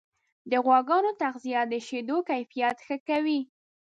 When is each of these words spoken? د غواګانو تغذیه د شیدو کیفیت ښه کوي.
د 0.51 0.53
غواګانو 0.65 1.11
تغذیه 1.21 1.61
د 1.71 1.73
شیدو 1.87 2.17
کیفیت 2.29 2.77
ښه 2.85 2.97
کوي. 3.07 3.39